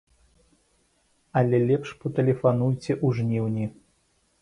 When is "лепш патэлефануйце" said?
1.69-2.93